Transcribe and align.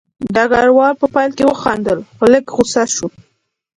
ډګروال 0.33 0.93
په 1.01 1.05
پیل 1.13 1.31
کې 1.37 1.43
وخندل 1.47 1.99
خو 2.15 2.23
لږ 2.33 2.45
غوسه 2.55 2.83
شو 2.95 3.07